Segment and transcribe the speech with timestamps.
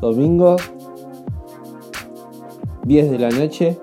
[0.00, 0.56] Domingo,
[2.84, 3.78] 10 de la noche.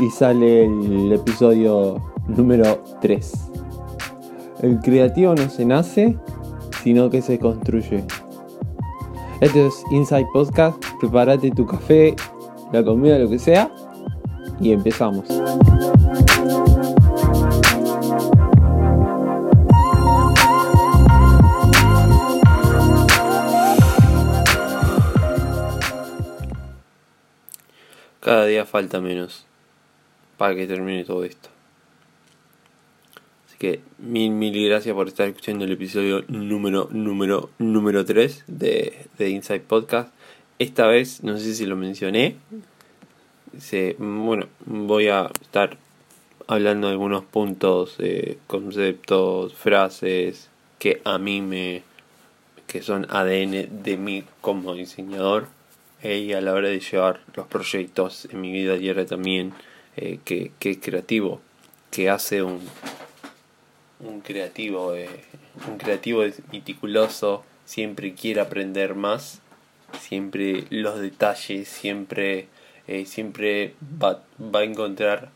[0.00, 3.32] Y sale el episodio número 3.
[4.62, 6.18] El creativo no se nace,
[6.82, 8.04] sino que se construye.
[9.40, 10.82] Esto es Inside Podcast.
[11.00, 12.16] Prepárate tu café,
[12.72, 13.70] la comida, lo que sea.
[14.60, 15.26] Y empezamos.
[28.26, 29.46] Cada día falta menos
[30.36, 31.48] para que termine todo esto.
[33.46, 39.06] Así que mil, mil gracias por estar escuchando el episodio número, número, número 3 de,
[39.16, 40.12] de Inside Podcast.
[40.58, 42.34] Esta vez, no sé si lo mencioné,
[43.56, 45.78] se, bueno, voy a estar
[46.48, 51.84] hablando de algunos puntos, eh, conceptos, frases que a mí me,
[52.66, 55.54] que son ADN de mí como diseñador
[56.14, 59.52] y a la hora de llevar los proyectos en mi vida diaria también,
[59.96, 61.40] eh, que, creativo,
[61.90, 62.60] que hace un,
[64.00, 65.08] un creativo, eh,
[65.68, 69.40] un creativo meticuloso, siempre quiere aprender más,
[70.00, 72.48] siempre los detalles, siempre,
[72.86, 75.30] eh, siempre va, va a encontrar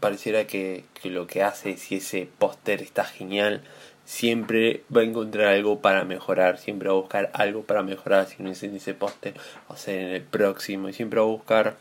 [0.00, 3.62] pareciera que, que, lo que hace, si ese póster está genial,
[4.06, 8.42] siempre va a encontrar algo para mejorar, siempre va a buscar algo para mejorar, si
[8.42, 9.34] no es en ese póster,
[9.68, 11.76] va a ser en el próximo, y siempre va a buscar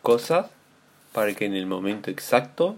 [0.00, 0.46] cosas
[1.12, 2.76] para que en el momento exacto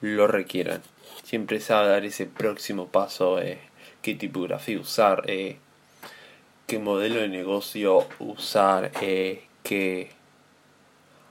[0.00, 0.80] lo requieran.
[1.24, 3.58] Siempre sabe dar ese próximo paso, eh,
[4.00, 5.56] qué tipografía usar, eh,
[6.68, 10.10] qué modelo de negocio usar, eh, qué,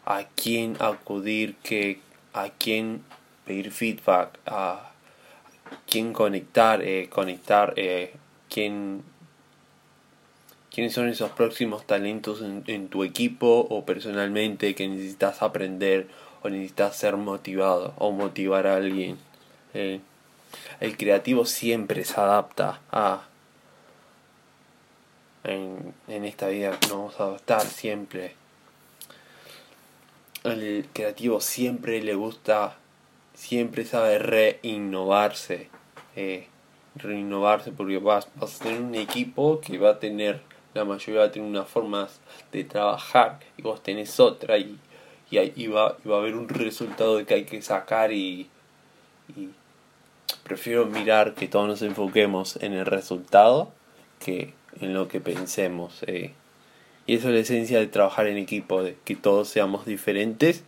[0.05, 2.01] a quién acudir, qué,
[2.33, 3.03] a quién
[3.45, 4.91] pedir feedback, a
[5.89, 8.13] quién conectar, eh, conectar, eh,
[8.49, 9.03] quién,
[10.71, 16.07] quiénes son esos próximos talentos en, tu equipo o personalmente que necesitas aprender
[16.43, 19.17] o necesitas ser motivado o motivar a alguien.
[19.73, 19.99] Eh,
[20.79, 23.23] el creativo siempre se adapta a...
[25.43, 28.35] En, en esta vida nos vamos a adaptar siempre.
[30.43, 32.77] El creativo siempre le gusta
[33.35, 35.69] siempre sabe reinnovarse.
[36.15, 36.47] Eh,
[36.95, 40.41] reinnovarse porque vas, vas, a tener un equipo que va a tener,
[40.73, 42.19] la mayoría va a tener unas formas
[42.51, 44.79] de trabajar y vos tenés otra y,
[45.29, 45.37] y,
[45.67, 48.49] va, y va a haber un resultado que hay que sacar y,
[49.35, 49.49] y
[50.43, 53.71] prefiero mirar que todos nos enfoquemos en el resultado
[54.19, 56.03] que en lo que pensemos.
[56.07, 56.33] Eh.
[57.07, 60.63] Y eso es la esencia de trabajar en equipo, de que todos seamos diferentes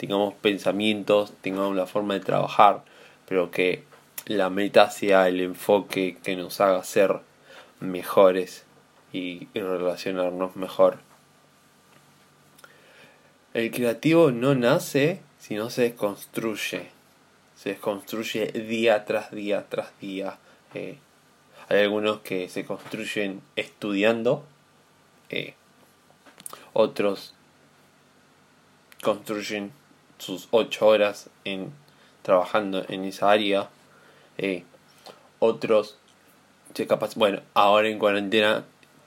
[0.00, 2.82] tengamos pensamientos, tengamos la forma de trabajar,
[3.28, 3.84] pero que
[4.24, 7.20] la meta sea el enfoque que nos haga ser
[7.80, 8.64] mejores
[9.12, 11.00] y, relacionarnos mejor.
[13.52, 16.88] El creativo no nace, sino se construye.
[17.54, 20.38] Se construye día tras día tras día.
[20.72, 20.96] Eh,
[21.68, 24.46] hay algunos que se construyen estudiando,
[25.28, 25.52] eh,
[26.72, 27.34] otros
[29.02, 29.72] construyen
[30.20, 31.72] sus ocho horas en
[32.22, 33.68] trabajando en esa área.
[34.38, 34.64] Eh,
[35.38, 35.96] otros
[37.16, 38.64] bueno, ahora en cuarentena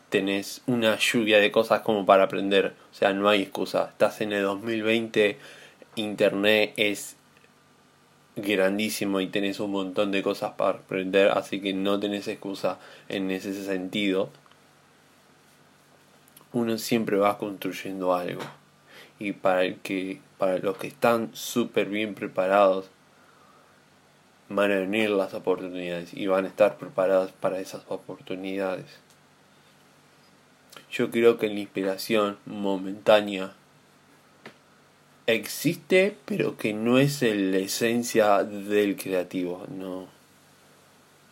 [0.09, 3.90] tenés una lluvia de cosas como para aprender, o sea, no hay excusa.
[3.90, 5.38] Estás en el 2020,
[5.96, 7.16] internet es
[8.35, 13.31] grandísimo y tenés un montón de cosas para aprender, así que no tenés excusa en
[13.31, 14.30] ese sentido.
[16.51, 18.44] Uno siempre va construyendo algo
[19.19, 22.87] y para el que para los que están súper bien preparados
[24.49, 28.87] van a venir las oportunidades y van a estar preparados para esas oportunidades.
[30.91, 33.53] Yo creo que la inspiración momentánea
[35.27, 39.65] existe, pero que no es la esencia del creativo.
[39.69, 40.07] No,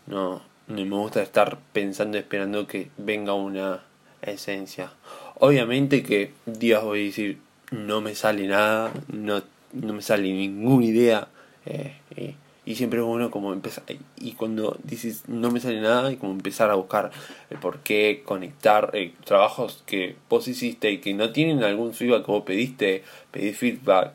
[0.07, 3.83] no, no me gusta estar pensando, esperando que venga una
[4.21, 4.93] esencia.
[5.35, 9.41] Obviamente que días voy a decir, no me sale nada, no,
[9.73, 11.27] no me sale ninguna idea.
[11.65, 13.83] Eh, eh, y siempre es bueno como empezar,
[14.17, 17.11] y cuando dices no me sale nada, y como empezar a buscar
[17.49, 22.25] el por qué conectar eh, trabajos que vos hiciste y que no tienen algún feedback
[22.25, 24.13] que vos pediste, pedir feedback,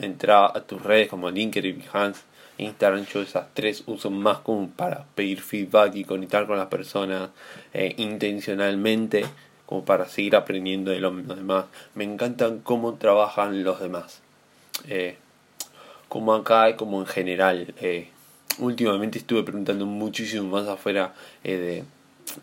[0.00, 2.22] entrar a tus redes como LinkedIn, Behance,
[2.58, 7.30] Instagram, yo esas tres uso más como para pedir feedback y conectar con las personas
[7.98, 9.26] intencionalmente
[9.66, 11.66] como para seguir aprendiendo de los demás.
[11.94, 14.20] Me encantan cómo trabajan los demás.
[14.88, 15.16] Eh,
[16.08, 17.74] como acá, como en general.
[17.80, 18.08] Eh,
[18.58, 21.14] últimamente estuve preguntando muchísimo más afuera
[21.44, 21.84] eh,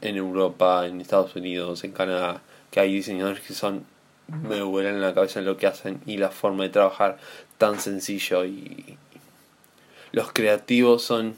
[0.02, 3.86] en Europa, en Estados Unidos, en Canadá, que hay diseñadores que son
[4.28, 7.18] me vuelan en la cabeza lo que hacen y la forma de trabajar
[7.58, 8.98] tan sencillo y
[10.14, 11.36] los creativos son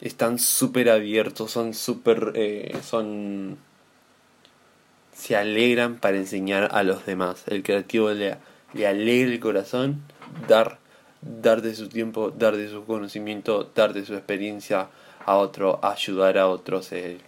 [0.00, 2.32] están súper abiertos, son súper
[2.82, 3.58] son
[5.16, 7.44] se alegran para enseñar a los demás.
[7.46, 8.36] El creativo le,
[8.74, 10.02] le alegra el corazón
[10.46, 10.78] dar
[11.22, 14.88] dar de su tiempo, dar de su conocimiento, dar de su experiencia
[15.24, 16.92] a otro, ayudar a otros.
[16.92, 17.20] El,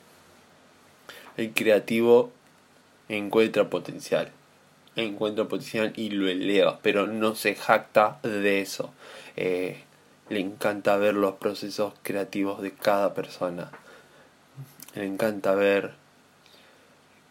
[1.37, 2.31] el creativo
[3.09, 4.31] encuentra potencial,
[4.97, 8.93] encuentra potencial y lo eleva, pero no se jacta de eso.
[9.37, 9.83] Eh,
[10.29, 13.71] le encanta ver los procesos creativos de cada persona.
[14.95, 15.93] Le encanta ver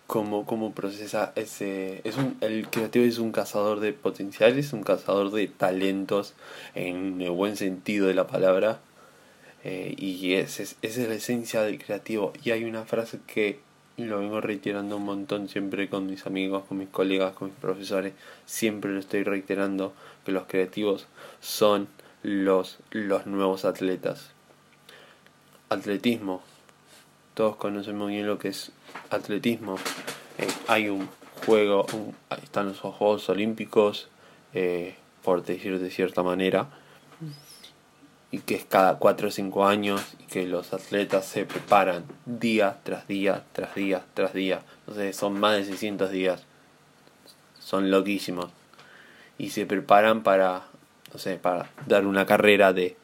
[0.08, 2.02] cómo, cómo procesa ese...
[2.06, 6.34] Es un, el creativo es un cazador de potenciales, un cazador de talentos
[6.74, 8.80] en el buen sentido de la palabra.
[9.64, 12.34] Eh, y esa es, esa es la esencia del creativo.
[12.44, 13.60] Y hay una frase que
[13.98, 18.14] lo vengo reiterando un montón siempre con mis amigos, con mis colegas, con mis profesores.
[18.46, 19.94] Siempre lo estoy reiterando
[20.26, 21.08] que los creativos
[21.42, 21.88] son
[22.24, 24.32] los, los nuevos atletas.
[25.70, 26.42] Atletismo.
[27.38, 28.72] Todos conocemos bien lo que es
[29.12, 29.76] atletismo.
[30.40, 31.08] Eh, hay un
[31.46, 31.86] juego,
[32.42, 34.08] están los Juegos Olímpicos,
[34.56, 36.68] eh, por decir de cierta manera,
[38.32, 42.80] y que es cada 4 o 5 años y que los atletas se preparan día
[42.82, 44.62] tras día, tras día, tras día.
[44.80, 46.44] Entonces son más de 600 días.
[47.60, 48.48] Son loquísimos.
[49.38, 50.64] Y se preparan para,
[51.14, 52.98] no sé, para dar una carrera de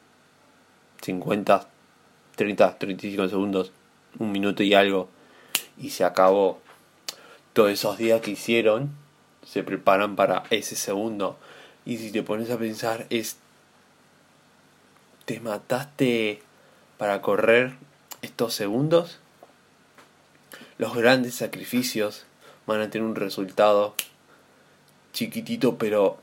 [1.02, 1.68] 50,
[2.34, 3.72] 30, 35 segundos,
[4.18, 5.08] un minuto y algo.
[5.78, 6.60] Y se acabó.
[7.52, 8.90] Todos esos días que hicieron
[9.46, 11.38] se preparan para ese segundo.
[11.84, 13.36] Y si te pones a pensar, es
[15.24, 16.42] te mataste
[16.98, 17.72] para correr
[18.22, 19.18] estos segundos,
[20.78, 22.24] los grandes sacrificios
[22.66, 23.94] van a tener un resultado
[25.12, 26.18] chiquitito pero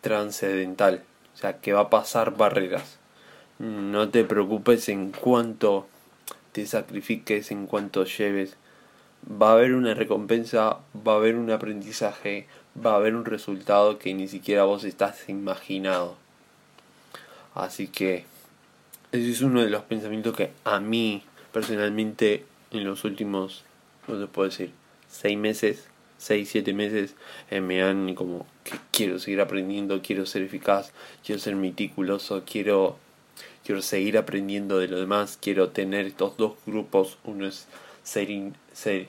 [0.00, 1.02] transcendental,
[1.34, 2.98] o sea que va a pasar barreras.
[3.58, 5.86] No te preocupes en cuanto
[6.52, 8.56] te sacrifiques, en cuanto lleves.
[9.30, 12.46] Va a haber una recompensa, va a haber un aprendizaje,
[12.84, 16.16] va a haber un resultado que ni siquiera vos estás imaginado.
[17.54, 18.24] Así que
[19.12, 23.64] ese es uno de los pensamientos que a mí personalmente en los últimos,
[24.06, 24.70] no se puedo decir,
[25.08, 25.88] seis meses,
[26.18, 27.16] seis, siete meses,
[27.50, 30.92] eh, me han como que quiero seguir aprendiendo, quiero ser eficaz,
[31.24, 32.98] quiero ser meticuloso, quiero,
[33.64, 37.66] quiero seguir aprendiendo de lo demás, quiero tener estos dos grupos, uno es
[38.02, 38.28] ser,
[38.72, 39.08] ser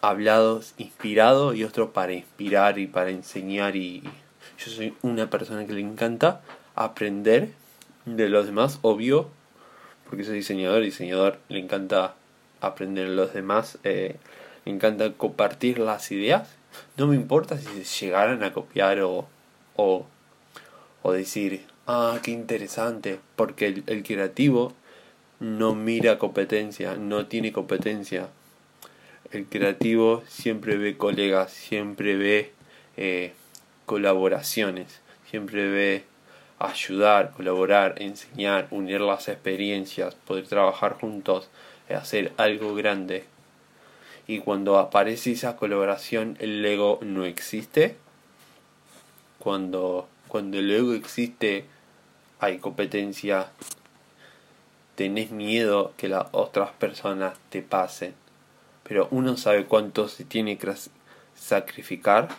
[0.00, 4.02] hablados, inspirado y otro para inspirar y para enseñar y
[4.58, 6.40] yo soy una persona que le encanta
[6.74, 7.50] aprender
[8.04, 9.28] de los demás, obvio,
[10.08, 12.14] porque soy diseñador, diseñador le encanta
[12.60, 14.16] aprender de los demás, eh,
[14.64, 16.48] le encanta compartir las ideas.
[16.96, 19.26] No me importa si llegaran a copiar o,
[19.76, 20.06] o,
[21.02, 24.72] o decir, ah, qué interesante, porque el, creativo
[25.40, 28.28] no mira competencia, no tiene competencia.
[29.30, 32.52] El creativo siempre ve colegas, siempre ve
[32.96, 33.32] eh,
[33.86, 35.00] colaboraciones,
[35.30, 36.04] siempre ve
[36.58, 41.48] ayudar, colaborar, enseñar, unir las experiencias, poder trabajar juntos,
[41.94, 43.24] hacer algo grande.
[44.26, 47.96] Y cuando aparece esa colaboración, el ego no existe.
[49.38, 51.66] Cuando, cuando el ego existe,
[52.40, 53.50] hay competencia,
[54.94, 58.14] tenés miedo que las otras personas te pasen.
[58.82, 60.72] Pero uno sabe cuánto se tiene que
[61.34, 62.30] sacrificar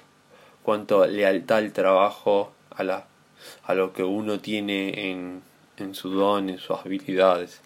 [0.63, 3.05] cuánto lealtad al trabajo, a, la,
[3.63, 5.43] a lo que uno tiene en,
[5.77, 7.61] en su don, en sus habilidades.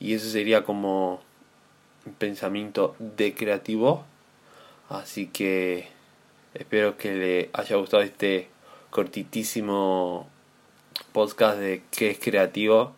[0.00, 1.22] Y eso sería como
[2.04, 4.04] un pensamiento de creativo.
[4.88, 5.86] Así que
[6.52, 8.50] espero que le haya gustado este
[8.92, 10.28] cortitísimo
[11.10, 12.92] podcast de qué es creativo.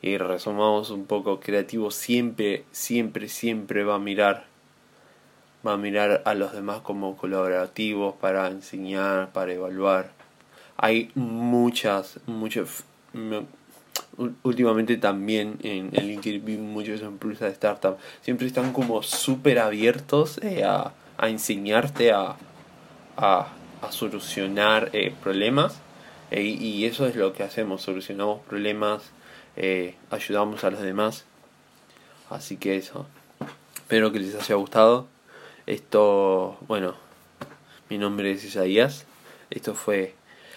[0.00, 4.46] Y resumamos un poco, creativo siempre, siempre, siempre va a mirar
[5.66, 10.12] va a mirar a los demás como colaborativos para enseñar, para evaluar.
[10.76, 12.84] Hay muchas, muchas,
[14.42, 20.38] últimamente también en el LinkedIn vi muchos empresas de startup, siempre están como súper abiertos
[20.42, 22.36] eh, a, a, enseñarte a,
[23.16, 23.48] a,
[23.82, 25.80] a solucionar eh, problemas.
[26.30, 29.10] Eh, y eso es lo que hacemos, solucionamos problemas,
[30.10, 31.24] ayudamos a los demás.
[32.30, 33.06] Así que eso.
[33.76, 35.06] Espero que les haya gustado.
[35.66, 36.94] Esto, bueno,
[37.88, 39.06] mi nombre es Isaías.
[39.50, 40.14] Esto fue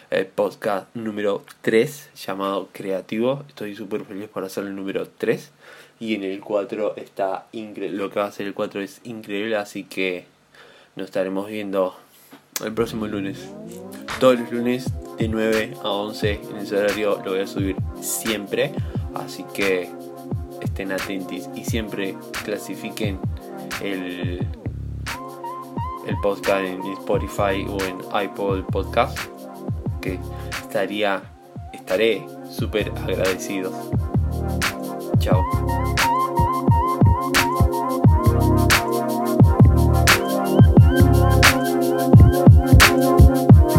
[0.09, 3.45] el podcast número 3 llamado Creativo.
[3.47, 5.51] Estoy súper feliz por hacer el número 3.
[5.99, 7.97] Y en el 4 está increíble.
[7.97, 10.25] Lo que va a ser el 4 es increíble, así que
[10.95, 11.95] nos estaremos viendo
[12.65, 13.49] el próximo lunes.
[14.19, 18.71] Todos los lunes de 9 a 11 en ese horario lo voy a subir siempre.
[19.15, 19.89] Así que
[20.61, 23.19] estén atentos y siempre clasifiquen
[23.81, 24.45] el,
[26.07, 29.17] el podcast en Spotify o en Apple Podcast.
[30.01, 30.19] Que
[30.61, 31.21] estaría,
[31.73, 33.71] estaré súper agradecido.
[35.19, 35.78] Chao.